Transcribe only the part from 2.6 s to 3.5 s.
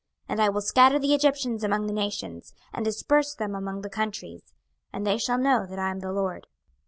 and disperse